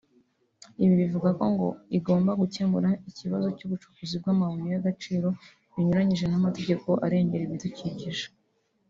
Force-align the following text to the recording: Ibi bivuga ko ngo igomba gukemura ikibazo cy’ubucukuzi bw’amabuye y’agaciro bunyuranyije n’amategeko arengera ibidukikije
Ibi 0.83 0.93
bivuga 1.01 1.29
ko 1.37 1.45
ngo 1.53 1.67
igomba 1.97 2.31
gukemura 2.41 2.89
ikibazo 3.09 3.47
cy’ubucukuzi 3.57 4.15
bw’amabuye 4.21 4.69
y’agaciro 4.73 5.27
bunyuranyije 5.71 6.25
n’amategeko 6.27 6.87
arengera 7.05 7.43
ibidukikije 7.45 8.25